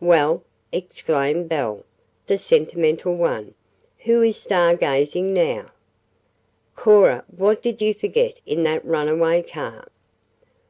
"Well," 0.00 0.42
exclaimed 0.72 1.50
Belle, 1.50 1.84
the 2.26 2.38
sentimental 2.38 3.14
one, 3.16 3.52
"who 3.98 4.22
is 4.22 4.38
star 4.38 4.74
gazing, 4.76 5.34
now? 5.34 5.66
Cora, 6.74 7.22
what 7.28 7.60
did 7.62 7.82
you 7.82 7.92
forget 7.92 8.40
in 8.46 8.62
that 8.62 8.82
runaway 8.82 9.42
car?" 9.42 9.88